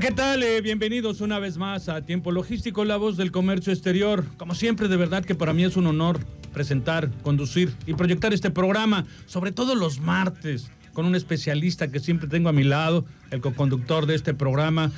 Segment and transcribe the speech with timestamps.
[0.00, 0.42] ¿Qué tal?
[0.42, 4.24] Eh, bienvenidos una vez más a Tiempo Logístico, la voz del comercio exterior.
[4.38, 6.20] Como siempre, de verdad que para mí es un honor
[6.54, 12.28] presentar, conducir y proyectar este programa, sobre todo los martes, con un especialista que siempre
[12.28, 14.90] tengo a mi lado, el co-conductor de este programa.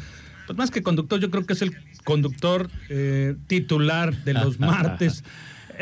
[0.46, 5.24] Pues más que conductor, yo creo que es el conductor eh, titular de los martes.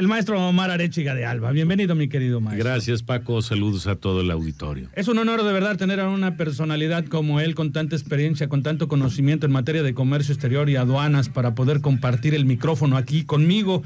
[0.00, 1.52] El maestro Omar Arechiga de Alba.
[1.52, 2.64] Bienvenido, mi querido maestro.
[2.64, 3.42] Gracias, Paco.
[3.42, 4.88] Saludos a todo el auditorio.
[4.94, 8.62] Es un honor de verdad tener a una personalidad como él, con tanta experiencia, con
[8.62, 13.24] tanto conocimiento en materia de comercio exterior y aduanas, para poder compartir el micrófono aquí
[13.24, 13.82] conmigo.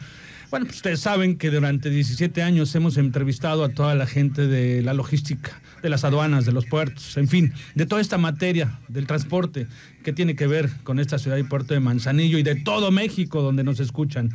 [0.52, 4.82] Bueno, pues ustedes saben que durante 17 años hemos entrevistado a toda la gente de
[4.82, 9.08] la logística, de las aduanas, de los puertos, en fin, de toda esta materia del
[9.08, 9.66] transporte
[10.04, 13.42] que tiene que ver con esta ciudad y puerto de Manzanillo y de todo México
[13.42, 14.30] donde nos escuchan.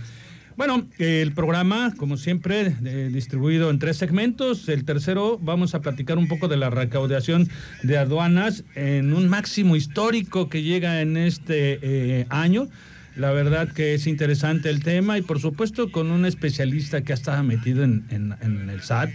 [0.59, 4.67] Bueno, el programa, como siempre, eh, distribuido en tres segmentos.
[4.67, 7.47] El tercero, vamos a platicar un poco de la recaudación
[7.81, 12.67] de aduanas en un máximo histórico que llega en este eh, año.
[13.15, 17.15] La verdad que es interesante el tema y por supuesto con un especialista que ha
[17.15, 18.35] estado metido en,
[18.69, 19.11] el SAT,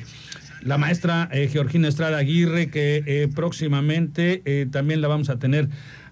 [0.63, 5.69] la maestra eh, Georgina Estrada Aguirre, que próximamente también la vamos a tener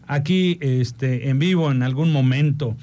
[0.07, 2.77] aquí este, en vivo en algún momento.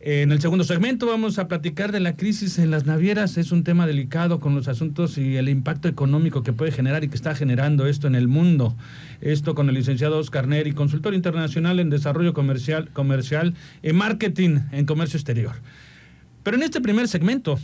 [0.00, 3.36] En el segundo segmento vamos a platicar de la crisis en las navieras.
[3.36, 7.08] Es un tema delicado con los asuntos y el impacto económico que puede generar y
[7.08, 8.76] que está generando esto en el mundo.
[9.20, 14.86] Esto con el licenciado Oscar Neri, consultor internacional en desarrollo comercial, comercial y marketing en
[14.86, 15.56] comercio exterior.
[16.44, 17.58] Pero en este primer segmento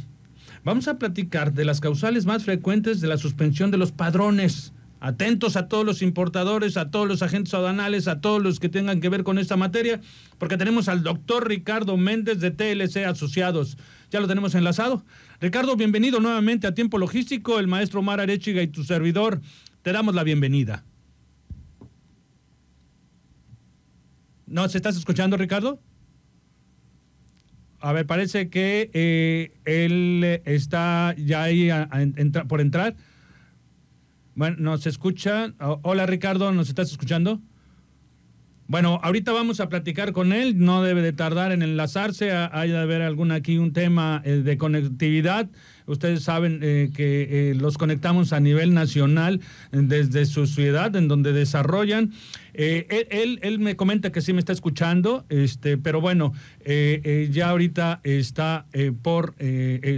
[0.65, 4.73] vamos a platicar de las causales más frecuentes de la suspensión de los padrones.
[5.05, 9.03] Atentos a todos los importadores, a todos los agentes aduanales, a todos los que tengan
[9.03, 10.01] que ver con esta materia,
[10.39, 13.77] porque tenemos al doctor Ricardo Méndez de TLC Asociados.
[14.11, 15.05] Ya lo tenemos enlazado.
[15.43, 19.43] Ricardo, bienvenido nuevamente a Tiempo Logístico, el maestro Omar Arechiga y tu servidor.
[19.83, 20.87] Te damos la bienvenida.
[24.47, 25.83] ¿Nos estás escuchando, Ricardo?
[27.79, 31.69] A ver, parece que eh, él está ya ahí
[32.49, 32.97] por entrar.
[34.35, 35.53] Bueno, nos escucha.
[35.61, 37.41] O- Hola Ricardo, ¿nos estás escuchando?
[38.67, 42.71] Bueno, ahorita vamos a platicar con él, no debe de tardar en enlazarse, ha- hay
[42.71, 45.51] de haber algún aquí un tema eh, de conectividad.
[45.87, 49.41] Ustedes saben eh, que eh, los conectamos a nivel nacional
[49.71, 52.13] eh, desde su ciudad en donde desarrollan.
[52.55, 56.33] Eh, él, él, me comenta que sí me está escuchando, este, pero bueno,
[56.65, 58.67] eh, eh, ya ahorita está
[59.03, 59.35] por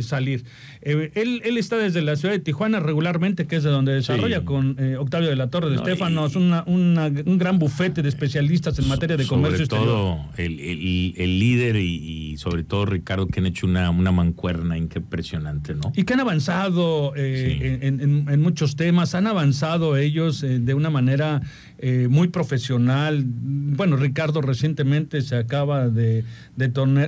[0.01, 0.45] salir.
[0.83, 4.45] Él, él está desde la ciudad de Tijuana regularmente, que es de donde desarrolla Sí.
[4.45, 8.79] con Octavio de la Torre de No, y- una- una- un gran bufete de especialistas
[8.79, 9.87] en materia de Sobre comercio exterior.
[9.87, 14.13] todo el, el- el líder y, y sobre todo Ricardo que han hecho una, una
[14.13, 15.93] mancuerna impresionante, ¿no?
[15.97, 17.23] Y que han avanzado Sí.
[17.23, 21.41] en, en- en muchos temas, han avanzado ellos de una manera
[21.79, 23.25] eh, muy profesional.
[23.27, 26.25] Bueno, Ricardo recientemente se acaba de,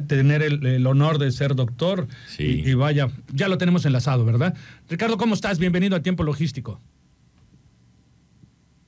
[0.06, 2.62] tener el, el honor de ser doctor Sí.
[2.64, 4.54] y, y vaya, ya lo tenemos enlazado, ¿verdad?
[4.88, 5.58] Ricardo, ¿cómo estás?
[5.58, 6.80] Bienvenido a Tiempo Logístico.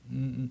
[0.09, 0.45] Mm,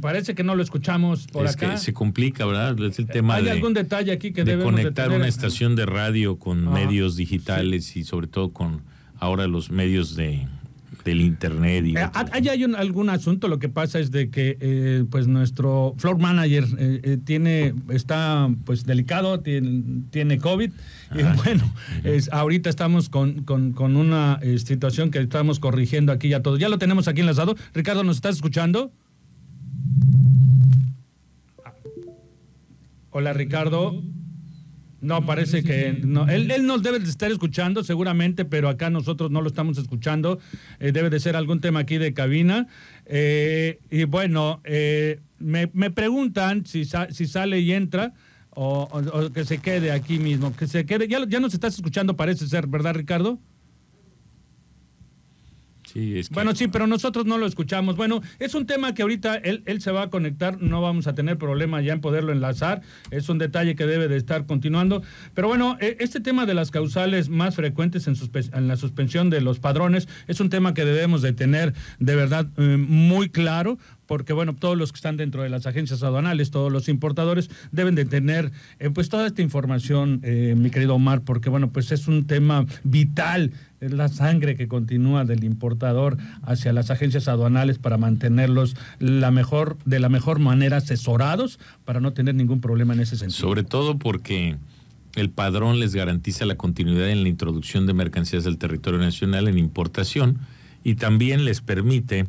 [0.00, 1.72] Parece que no lo escuchamos por es acá.
[1.72, 2.76] que se complica, ¿verdad?
[2.82, 5.76] Es el tema ¿Hay de, algún detalle aquí que de debemos de conectar una estación
[5.76, 8.82] de radio con Ah, medios digitales y sobre todo con
[9.20, 10.48] ahora los medios de
[11.06, 11.86] del internet.
[11.86, 15.26] Y Eh, Allá hay un- algún asunto, lo que pasa es de que eh, pues
[15.28, 20.70] nuestro floor manager eh, eh, tiene, está pues delicado, tiene, tiene COVID
[21.14, 21.72] y bueno,
[22.04, 26.58] es, ahorita estamos con, con- con una eh, situación que estamos corrigiendo aquí ya todo.
[26.58, 27.54] Ya lo tenemos aquí enlazado.
[27.72, 28.92] Ricardo, ¿nos estás escuchando?
[33.10, 34.02] Hola Ricardo.
[35.00, 36.26] No, parece que no.
[36.28, 40.38] Él, él nos debe de estar escuchando seguramente, pero acá nosotros no lo estamos escuchando.
[40.80, 42.66] Eh, debe de ser algún tema aquí de cabina.
[43.04, 48.14] Eh, y bueno, eh, me, me preguntan si, sa- si sale y entra
[48.50, 50.56] o, o- o que se quede aquí mismo.
[50.56, 51.06] Que se quede.
[51.08, 53.38] Ya, ya nos estás escuchando, parece ser, ¿verdad, Ricardo?
[56.30, 57.96] Bueno, sí, pero nosotros no lo escuchamos.
[57.96, 61.14] Bueno, es un tema que ahorita él, él se va a conectar, no vamos a
[61.14, 65.02] tener problema ya en poderlo enlazar, es un detalle que debe de estar continuando.
[65.34, 68.14] Pero bueno, e, este tema de las causales más frecuentes en,
[68.52, 72.46] en la suspensión de los padrones es un tema que debemos de tener de verdad
[72.56, 76.72] eh, muy claro, porque bueno, todos los que están dentro de las agencias aduanales, todos
[76.72, 81.50] los importadores deben de tener eh, pues toda esta información, eh, mi querido Omar, porque
[81.50, 86.90] bueno, pues es un tema vital, es la sangre que continúa del importador hacia las
[86.90, 92.60] agencias aduanales para mantenerlos la mejor, de la mejor manera asesorados para no tener ningún
[92.60, 93.38] problema en ese sentido.
[93.38, 94.56] Sobre todo porque
[95.14, 99.58] el padrón les garantiza la continuidad en la introducción de mercancías del territorio nacional en
[99.58, 100.38] importación
[100.84, 102.26] y también les permite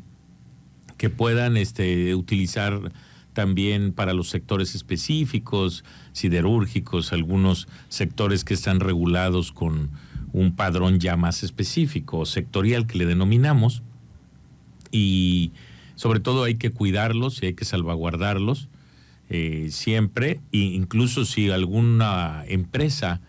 [0.97, 2.91] que puedan este, utilizar
[3.33, 9.91] también para los sectores específicos, siderúrgicos, algunos sectores que están regulados con
[10.33, 13.83] un padrón ya más específico, sectorial que le denominamos,
[14.91, 15.51] y
[15.95, 18.69] sobre todo hay que cuidarlos y hay que salvaguardarlos
[19.29, 23.21] eh, siempre, e incluso si alguna empresa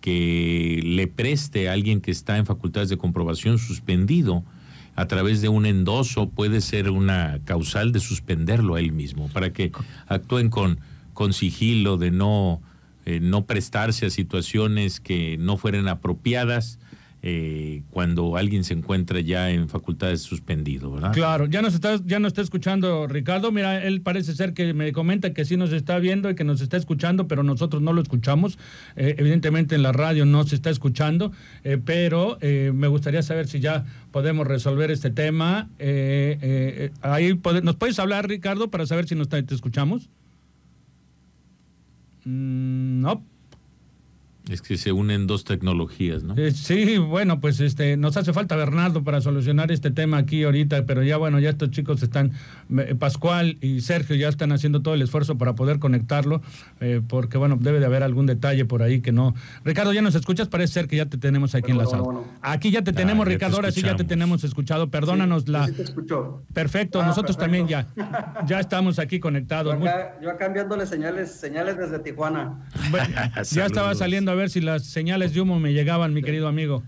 [0.00, 4.44] que le preste a alguien que está en facultades de comprobación suspendido,
[4.96, 9.52] a través de un endoso puede ser una causal de suspenderlo a él mismo, para
[9.52, 9.72] que
[10.06, 10.78] actúen con,
[11.32, 12.60] sigilo de no,
[13.04, 16.78] eh, no prestarse a situaciones que no fueran apropiadas
[17.26, 21.14] eh, cuando alguien se encuentra ya en facultades suspendido, ¿verdad?
[21.14, 23.50] Claro, ya nos está, ya nos está escuchando Ricardo.
[23.50, 26.60] Mira, él parece ser que me comenta que sí nos está viendo y que nos
[26.60, 28.58] está escuchando, pero nosotros no lo escuchamos.
[28.96, 31.32] Eh, evidentemente en la radio no se está escuchando,
[31.62, 35.70] eh, pero me gustaría saber si ya podemos resolver este tema.
[37.00, 40.10] ahí ¿Nos puedes hablar, Ricardo, para saber si nos te escuchamos?
[42.26, 43.33] Mm, no.
[44.48, 46.34] Es que se unen dos tecnologías, ¿no?
[46.36, 50.84] Eh, sí, bueno, pues este nos hace falta Bernardo para solucionar este tema aquí ahorita,
[50.84, 52.32] pero ya bueno, ya estos chicos están,
[52.98, 56.42] Pascual y Sergio ya están haciendo todo el esfuerzo para poder conectarlo,
[56.80, 59.34] eh, porque bueno, debe de haber algún detalle por ahí que no.
[59.64, 60.48] Ricardo, ¿ya nos escuchas?
[60.48, 62.04] Parece ser que ya te tenemos aquí en la sala.
[62.42, 64.90] Aquí ya te ah, tenemos, Ricardo, ahora sí ya te tenemos escuchado.
[64.90, 65.66] Perdónanos la.
[65.70, 66.42] te escuchó.
[66.52, 67.86] Perfecto, ah, nosotros también ya.
[68.46, 69.74] Ya estamos aquí conectados.
[70.22, 72.68] Yo acá, enviándole señales, señales desde Tijuana.
[73.50, 76.82] ya estaba saliendo a ver si las señales de humo me llegaban, mi querido amigo.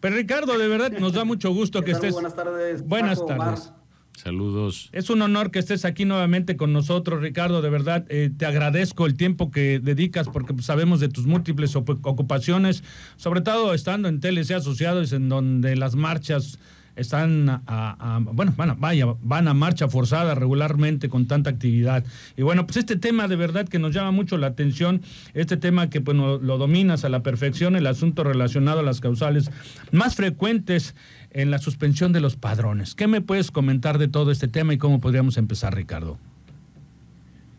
[0.00, 2.12] Pero Ricardo, de verdad nos da mucho gusto que estés.
[2.12, 2.86] Buenas tardes.
[2.86, 3.72] Buenas tardes.
[4.16, 4.88] Saludos.
[4.92, 7.60] Es un honor que estés aquí nuevamente con nosotros, Ricardo.
[7.60, 12.82] De verdad, eh, te agradezco el tiempo que dedicas porque sabemos de tus múltiples ocupaciones,
[13.16, 16.58] sobre todo estando en TLC Asociados, en donde las marchas
[16.96, 22.04] están a, bueno, van a, vaya, van a marcha forzada regularmente con tanta actividad.
[22.36, 25.02] Y bueno, pues este tema de verdad que nos llama mucho la atención,
[25.34, 29.50] este tema que pues lo dominas a la perfección, el asunto relacionado a las causales
[29.92, 30.94] más frecuentes
[31.30, 32.94] en la suspensión de los padrones.
[32.94, 36.18] ¿Qué me puedes comentar de todo este tema y cómo podríamos empezar, Ricardo?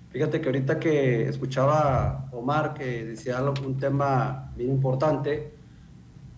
[0.10, 5.56] Fíjate que ahorita que escuchaba Omar que decía un tema bien importante,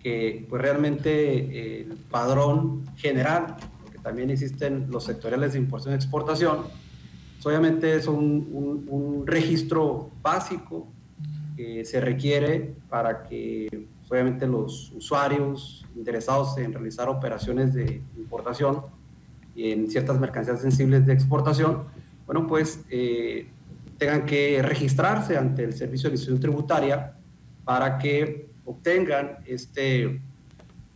[0.02, 5.96] que pues realmente eh, el padrón general, porque también existen los sectoriales de importación y
[5.96, 6.58] exportación,
[7.34, 10.88] pues, obviamente es un, un, registro básico
[11.56, 18.82] que se requiere para que pues, obviamente los usuarios interesados en realizar operaciones de importación
[19.54, 21.84] y en ciertas mercancías sensibles de exportación,
[22.26, 23.48] bueno, pues eh,
[23.98, 27.14] tengan que registrarse ante el Servicio de Administración Tributaria
[27.64, 30.20] para que obtengan este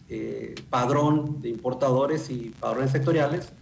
[0.09, 3.53] eh, padrón de importadores y padrones sectoriales,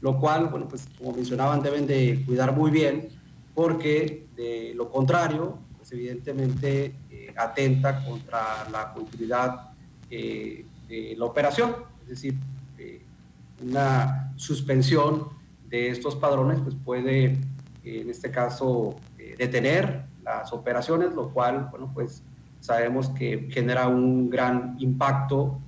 [0.00, 3.08] lo cual, bueno, pues como mencionaban, deben de cuidar muy bien
[3.54, 9.70] porque de lo contrario, pues evidentemente eh, atenta contra la continuidad
[10.10, 12.34] eh, de la operación, es decir,
[13.60, 15.30] una suspensión
[15.68, 17.38] de estos padrones pues puede,
[17.82, 18.94] en este caso,
[19.36, 22.22] detener las operaciones, lo cual, bueno, pues
[22.60, 25.58] sabemos que genera un gran impacto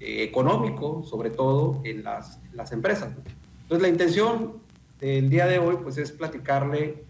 [0.00, 3.14] eh, económico, sobre todo en las, las empresas.
[3.62, 4.54] Entonces la intención
[5.00, 7.04] del día de hoy pues, es platicarle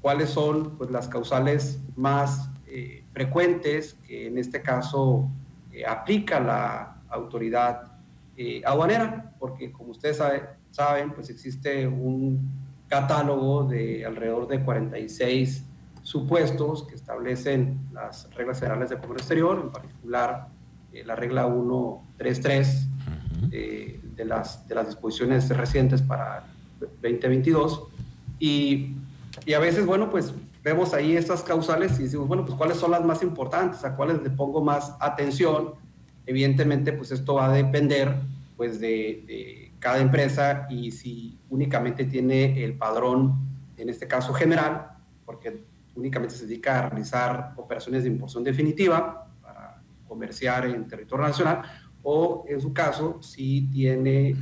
[0.00, 5.28] cuáles son pues, las causales más eh, frecuentes que en este caso
[5.72, 7.92] eh, aplica la autoridad
[8.64, 10.22] aduanera, porque como ustedes
[10.70, 12.48] saben, pues existe un
[12.86, 15.64] catálogo de alrededor de 46
[16.08, 20.48] supuestos que establecen las reglas federales de comercio exterior, en particular
[20.94, 22.88] eh, la regla 133
[23.52, 26.46] eh, de, las, de las disposiciones recientes para
[26.80, 27.88] 2022.
[28.38, 28.96] Y,
[29.44, 30.32] y, a veces, bueno, pues
[30.64, 34.22] vemos ahí estas causales y decimos, bueno, pues cuáles son las más importantes, a cuáles
[34.22, 35.74] le pongo más atención
[36.24, 38.14] evidentemente, pues esto va a depender
[38.56, 43.34] pues de, cada empresa y si únicamente tiene el padrón,
[43.76, 44.90] en este caso general,
[45.24, 45.62] porque
[45.98, 51.62] únicamente se dedica a realizar operaciones de importación definitiva para comerciar en territorio nacional,
[52.02, 54.36] o en su caso, si tiene eh,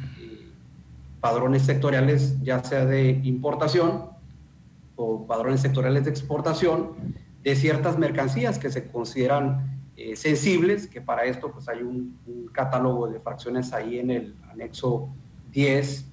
[1.20, 4.10] padrones sectoriales, ya sea de importación
[4.96, 11.25] o padrones sectoriales de exportación, de ciertas mercancías que se consideran eh, sensibles, que para
[11.25, 12.18] esto pues hay un,
[12.52, 15.10] catálogo de fracciones ahí en el anexo
[15.52, 16.06] 10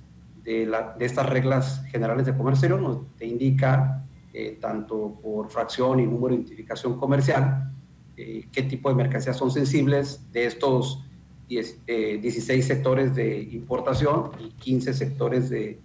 [0.44, 6.00] de, la, de estas reglas generales de comercio, nos te indica eh, tanto por fracción
[6.00, 7.72] y número de identificación comercial,
[8.18, 11.04] eh, qué tipo de mercancías son sensibles de estos
[11.50, 15.80] 10, 16 sectores de importación y 15 sectores de,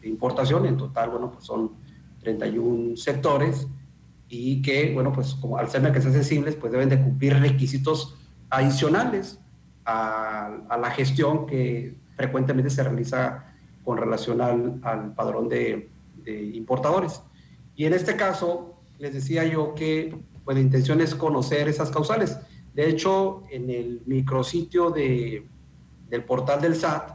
[0.00, 0.66] de, importación.
[0.66, 1.72] En total, bueno, pues son
[2.20, 3.66] 31 sectores
[4.28, 8.16] y que, bueno, pues como al ser mercancías sensibles, pues deben de cumplir requisitos
[8.50, 9.38] adicionales
[9.84, 13.52] a, la gestión que frecuentemente se realiza
[13.84, 15.90] con relación al, al padrón de,
[16.26, 17.20] importadores.
[17.76, 22.38] Y en este caso, les decía yo que pues, la intención es conocer esas causales.
[22.72, 25.46] De hecho, en el micrositio de,
[26.08, 27.10] del portal del SAT,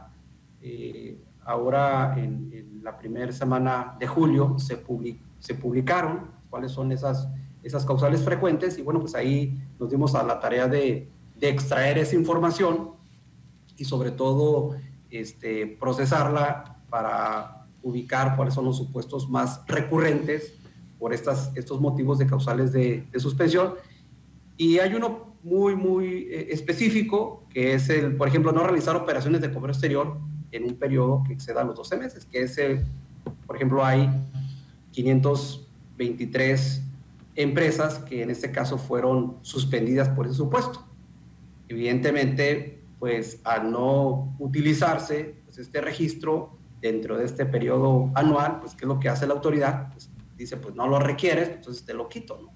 [0.62, 6.92] eh, ahora en, en, la primera semana de julio se, public, se publicaron cuáles son
[6.92, 7.28] esas,
[7.62, 11.98] esas causales frecuentes y bueno, pues ahí nos dimos a la tarea de, de extraer
[11.98, 12.92] esa información
[13.76, 14.76] y sobre todo
[15.10, 20.54] este, procesarla para ubicar cuáles son los supuestos más recurrentes
[20.98, 23.74] por estas, estos motivos de causales de, de suspensión.
[24.56, 29.40] Y hay uno muy, muy eh, específico, que es el, por ejemplo, no realizar operaciones
[29.40, 30.18] de comercio exterior
[30.52, 32.84] en un periodo que exceda los 12 meses, que es el,
[33.46, 34.10] por ejemplo, hay
[34.92, 35.66] 500
[36.00, 36.82] 23
[37.36, 40.82] empresas que en este caso fueron suspendidas por ese supuesto.
[41.68, 48.84] Evidentemente, pues al no utilizarse pues, este registro dentro de este periodo anual, pues ¿qué
[48.84, 49.90] es lo que hace la autoridad?
[49.92, 52.50] Pues dice, pues no lo requieres, entonces te lo quito, ¿no?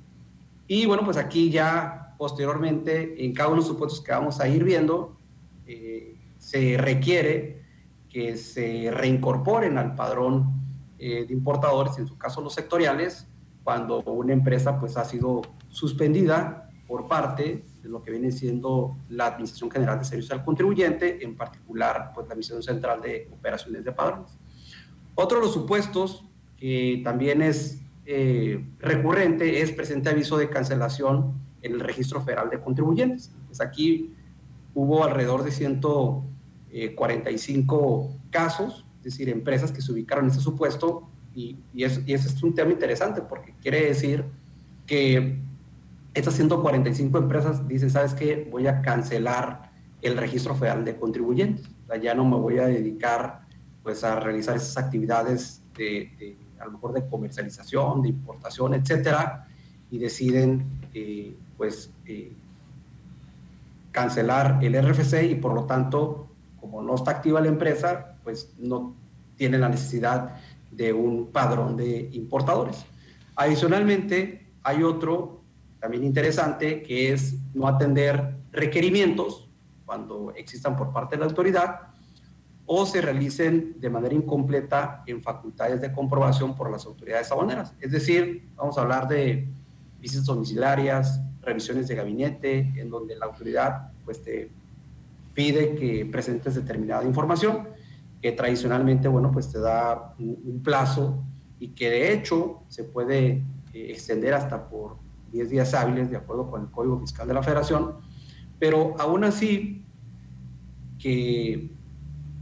[0.66, 4.48] Y bueno, pues aquí ya posteriormente, en cada uno de los supuestos que vamos a
[4.48, 5.18] ir viendo,
[5.66, 7.62] eh, se requiere
[8.08, 10.54] que se reincorporen al padrón
[10.98, 13.26] eh, de importadores, en su caso los sectoriales,
[13.62, 19.70] cuando una empresa pues ha sido suspendida por parte lo que viene siendo la Administración
[19.70, 24.36] General de Servicios al Contribuyente, en particular pues la Administración Central de Operaciones de Padrones.
[25.14, 26.24] Otro de los supuestos
[26.56, 32.60] que también es eh, recurrente es presente aviso de cancelación en el Registro Federal de
[32.60, 33.32] Contribuyentes.
[33.46, 34.12] Pues aquí
[34.74, 36.24] hubo alrededor de 145
[36.70, 42.42] eh, casos, es decir, empresas que se ubicaron en ese supuesto y, y, ese es
[42.42, 44.24] un tema interesante porque quiere decir
[44.86, 45.38] que
[46.14, 48.48] estas 145 empresas dicen, ¿sabes qué?
[48.50, 51.68] Voy a cancelar el registro federal de contribuyentes.
[52.00, 53.42] ya no me voy a dedicar
[53.82, 59.46] pues a realizar esas actividades de, a lo mejor de comercialización, de importación, etcétera,
[59.90, 62.32] y deciden eh, pues eh,
[63.92, 66.28] cancelar el RFC y por lo tanto,
[66.60, 68.94] como no está activa la empresa, pues no
[69.36, 70.36] tiene la necesidad
[70.70, 72.84] de un padrón de importadores.
[73.36, 75.43] Adicionalmente, hay otro
[75.84, 79.50] también interesante que es no atender requerimientos
[79.84, 81.78] cuando existan por parte de la autoridad
[82.64, 87.74] o se realicen de manera incompleta en facultades de comprobación por las autoridades aduaneras.
[87.82, 89.46] Es decir, vamos a hablar de
[90.00, 94.50] visitas domiciliarias, revisiones de gabinete, en donde la autoridad pues, te
[95.34, 97.68] pide que presentes determinada información
[98.22, 101.22] que tradicionalmente, bueno, pues te da un, plazo
[101.58, 103.42] y que de hecho se puede
[103.74, 105.03] eh, extender hasta por
[105.34, 107.96] 10 días hábiles de acuerdo con el Código Fiscal de la Federación,
[108.60, 109.84] pero aún así
[110.98, 111.72] que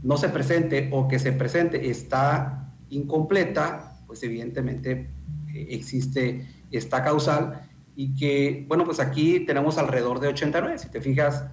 [0.03, 5.09] no se presente o que se presente está incompleta, pues evidentemente
[5.53, 11.01] eh, existe esta causal y que, bueno, pues aquí tenemos alrededor de 89, si te
[11.01, 11.47] fijas,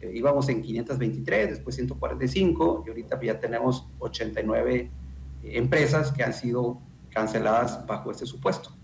[0.00, 4.90] eh, íbamos en 523, después 145 y ahorita ya tenemos 89 eh,
[5.56, 6.80] empresas que han sido
[7.10, 8.79] canceladas bajo este supuesto.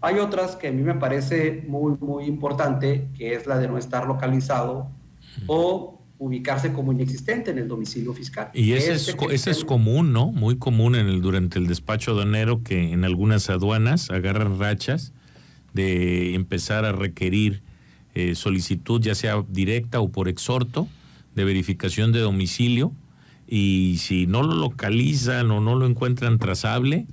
[0.00, 3.76] Hay otras que a mí me parece muy, muy importante, que es la de no
[3.76, 4.90] estar localizado
[5.46, 8.50] o ubicarse como inexistente en el domicilio fiscal.
[8.52, 10.32] Y ese, es, este ese es común, ¿no?
[10.32, 15.12] Muy común en el, durante el despacho aduanero que en algunas aduanas agarran rachas
[15.72, 17.62] de empezar a requerir
[18.14, 20.88] eh, solicitud, ya sea directa o por exhorto,
[21.34, 22.92] de verificación de domicilio.
[23.48, 27.06] Y si no lo localizan o no lo encuentran trazable,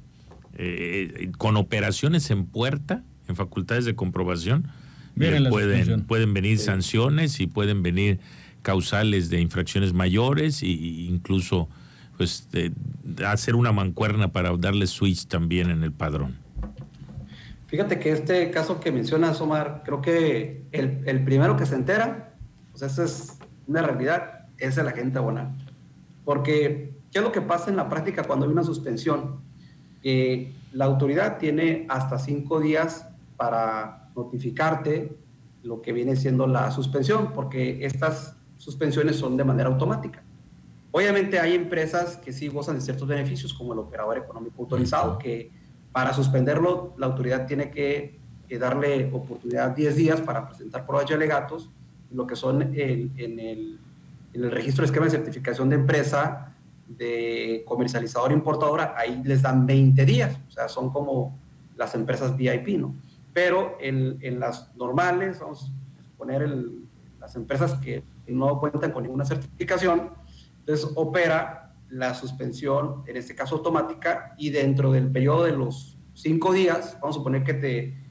[0.57, 4.67] eh, con operaciones en puerta, en facultades de comprobación,
[5.19, 8.19] eh, pueden, pueden venir sanciones y pueden venir
[8.61, 11.69] causales de infracciones mayores e incluso
[12.17, 12.47] pues
[13.25, 16.37] hacer una mancuerna para darle switch también en el padrón.
[17.67, 22.33] Fíjate que este caso que mencionas, Omar, creo que el, primero que se entera,
[22.71, 23.37] pues esa es
[23.67, 25.51] una realidad, es el agente abonado.
[26.23, 29.41] Porque, ¿qué es lo que pasa en la práctica cuando hay una suspensión?
[30.01, 35.17] Que la autoridad tiene hasta cinco días para notificarte
[35.63, 40.23] lo que viene siendo la suspensión, porque estas suspensiones son de manera automática.
[40.91, 45.51] Obviamente hay empresas que sí gozan de ciertos beneficios, como el operador económico autorizado, que
[45.91, 48.19] para suspenderlo, la autoridad tiene que,
[48.59, 51.69] darle oportunidad 10 días para presentar pruebas y alegatos,
[52.11, 53.79] lo que son en, el,
[54.51, 56.55] registro de esquema de certificación de empresa,
[56.87, 61.37] de comercializador importadora, ahí les dan 20 días, o sea, son como
[61.75, 62.95] las empresas VIP, ¿no?
[63.33, 66.49] Pero en, las normales, vamos a poner
[67.19, 70.11] las empresas que no cuentan con ninguna certificación,
[70.59, 76.51] entonces opera la suspensión, en este caso automática, y dentro del periodo de los cinco
[76.51, 78.07] días, vamos a suponer que te,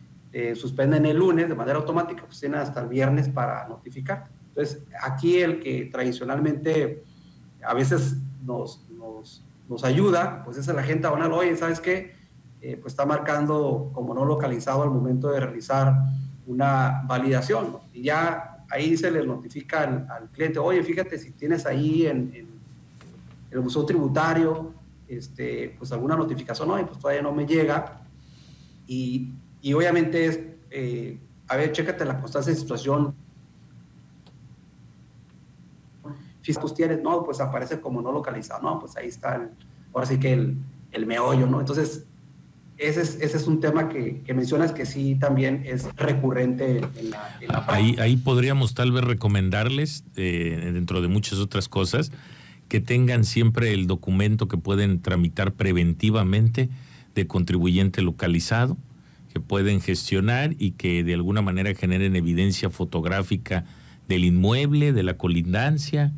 [0.55, 4.29] suspenden el lunes de manera automática, pues tienen hasta el viernes para notificar.
[4.49, 7.05] Entonces, aquí el que tradicionalmente
[7.63, 8.85] a veces nos,
[9.69, 12.15] nos, ayuda, pues es el agente aduanal, oye, ¿sabes qué?
[12.61, 15.95] Eh, pues está marcando como no localizado al momento de realizar
[16.47, 22.07] una validación, y ya ahí se le notifica al, cliente, oye, fíjate si tienes ahí
[22.07, 22.47] en
[23.51, 24.73] el museo tributario,
[25.09, 28.01] este, pues alguna notificación, no, y pues todavía no me llega.
[28.87, 33.15] Y, y obviamente es, eh, a ver, chécate la constancia de situación.
[36.47, 39.49] Fiscus tienes, no, pues aparece como no localizado, no, pues ahí está, el,
[39.93, 40.57] ahora sí que el,
[40.93, 41.59] el meollo, ¿no?
[41.59, 42.07] Entonces,
[42.79, 47.11] ese es, ese es un tema que, que, mencionas que sí también es recurrente en
[47.11, 47.65] la...
[47.67, 52.13] ahí, ahí podríamos tal vez recomendarles, eh, dentro de muchas otras cosas,
[52.69, 56.69] que tengan siempre el documento que pueden tramitar preventivamente
[57.17, 58.77] de contribuyente localizado,
[59.33, 63.65] que pueden gestionar y que de alguna manera generen evidencia fotográfica
[64.07, 66.13] del inmueble, de la colindancia,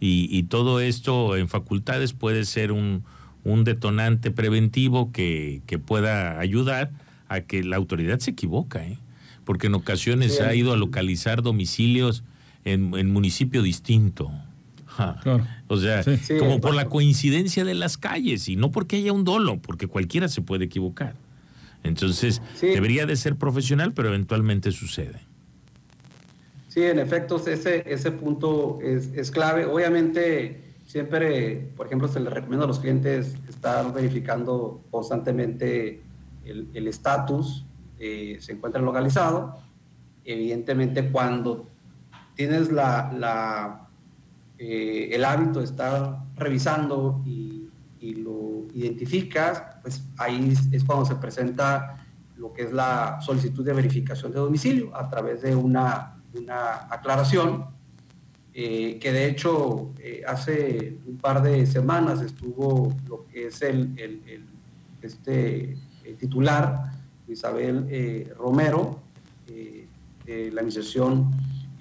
[0.00, 3.04] y, todo esto en facultades puede ser un,
[3.44, 6.90] detonante preventivo que, pueda ayudar
[7.28, 8.98] a que la autoridad se equivoca, ¿eh?
[9.44, 12.24] porque en ocasiones ha ido a localizar domicilios
[12.64, 14.32] en, en municipio distinto.
[15.68, 16.02] O sea,
[16.38, 20.28] como por la coincidencia de las calles y no porque haya un dolo, porque cualquiera
[20.28, 21.14] se puede equivocar.
[21.82, 25.20] Entonces, debería de ser profesional, pero eventualmente sucede.
[26.70, 29.66] Sí, en efecto, ese, ese punto es, clave.
[29.66, 36.00] Obviamente, siempre, por ejemplo, se le recomienda a los clientes estar verificando constantemente
[36.44, 37.66] el estatus,
[37.98, 39.58] eh, se encuentra localizado.
[40.24, 41.66] Evidentemente, cuando
[42.34, 43.90] tienes la
[44.62, 47.48] eh, el hábito de estar revisando y,
[48.02, 52.06] lo identificas, pues ahí es cuando se presenta
[52.36, 56.19] lo que es la solicitud de verificación de domicilio a través de una,
[56.90, 57.66] aclaración,
[58.52, 63.94] eh, que de hecho eh, hace un par de semanas estuvo lo que es el,
[65.02, 65.76] este,
[66.18, 66.92] titular,
[67.28, 69.00] Isabel Romero,
[69.46, 71.30] de la Administración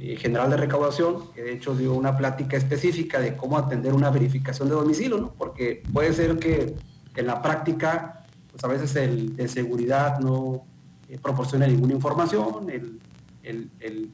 [0.02, 4.10] eh, general de Recaudación, que de hecho dio una plática específica de cómo atender una
[4.10, 5.34] verificación de domicilio, ¿no?
[5.38, 6.74] Porque puede ser que
[7.18, 10.64] en la práctica, pues a veces el de seguridad no
[11.10, 12.98] eh, proporciona ninguna información, el,
[13.44, 14.12] el, el,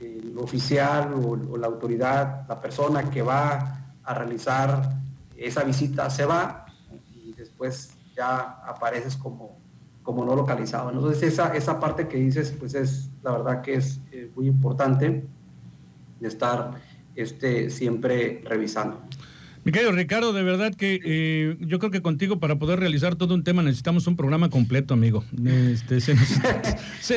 [0.00, 4.96] el oficial o, la autoridad, la persona que va a realizar
[5.36, 6.66] esa visita se va
[7.12, 9.64] y después ya apareces como
[10.04, 10.90] como no localizado.
[10.90, 15.26] Entonces esa, esa parte que dices, pues es la verdad que es eh, muy importante
[16.20, 16.72] de estar
[17.14, 19.00] este, siempre revisando.
[19.64, 23.34] Mi querido Ricardo, de verdad que eh, yo creo que contigo para poder realizar todo
[23.34, 25.24] un tema necesitamos un programa completo, amigo.
[25.42, 26.14] Este, se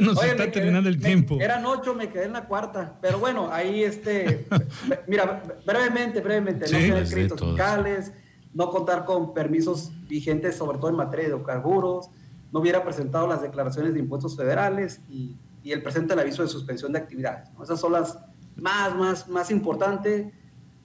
[0.02, 1.38] nos, está terminando el tiempo.
[1.42, 2.98] Eran ocho, me quedé en la cuarta.
[3.02, 4.48] Pero bueno, ahí este,
[5.08, 8.14] mira, brevemente, brevemente, no tener créditos fiscales,
[8.54, 12.10] no contar con permisos vigentes, sobre todo en materia de hidrocarburos,
[12.54, 16.48] no hubiera presentado las declaraciones de impuestos federales y, y el presente el aviso de
[16.48, 17.50] suspensión de actividades.
[17.62, 18.18] Esas son las
[18.56, 20.28] más, más, más importantes,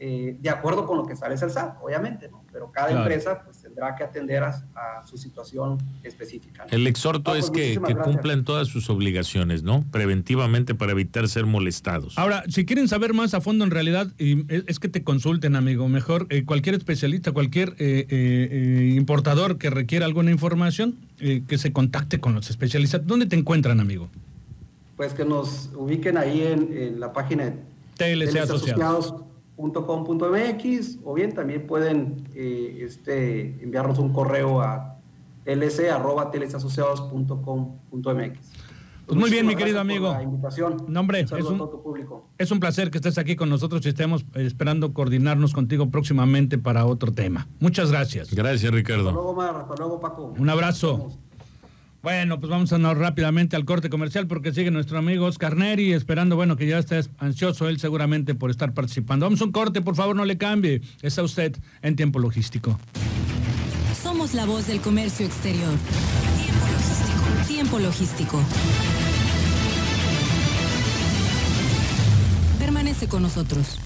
[0.04, 2.42] eh, de acuerdo con lo que establece el SAT, obviamente, ¿no?
[2.50, 6.66] pero cada empresa pues, tendrá que atender a, su situación específica.
[6.70, 9.84] El exhorto es pues, que, que cumplan todas sus obligaciones, ¿no?
[9.92, 12.18] Preventivamente para evitar ser molestados.
[12.18, 15.88] Ahora, si quieren saber más a fondo, en realidad, es que te consulten, amigo.
[15.88, 22.34] Mejor eh, cualquier especialista, cualquier eh, importador que requiera alguna información, que se contacte con
[22.34, 23.06] los especialistas.
[23.06, 24.08] ¿Dónde te encuentran, amigo?
[24.96, 27.54] Pues que nos ubiquen ahí en, en la página
[27.96, 29.14] TLC Asociados.
[29.56, 34.98] .com.mx o bien también pueden eh, este, enviarnos un correo a
[35.44, 38.38] lc.tlcasociados.com.mx.
[39.06, 40.14] Pues muy bien, mi querido amigo.
[40.22, 40.84] invitación.
[40.88, 41.68] nombre es, un,
[42.38, 46.86] es un placer que estés aquí con nosotros y estemos esperando coordinarnos contigo próximamente para
[46.86, 47.48] otro tema.
[47.58, 48.32] Muchas gracias.
[48.32, 49.08] Gracias, Ricardo.
[49.08, 49.56] Hasta luego, Mar.
[49.56, 50.34] Hasta luego, Paco.
[50.38, 51.10] Un abrazo.
[52.02, 55.92] Bueno, pues vamos a ir rápidamente al corte comercial porque sigue nuestro amigo Oscar Neri
[55.92, 59.26] esperando, bueno, que ya esté ansioso él seguramente por estar participando.
[59.26, 60.82] Vamos a un corte, por favor, no le cambie.
[61.00, 62.78] Está usted en tiempo logístico.
[64.02, 65.74] Somos la voz del comercio exterior.
[66.36, 67.46] Tiempo logístico.
[67.46, 68.40] Tiempo logístico.
[72.58, 73.78] Permanece con nosotros.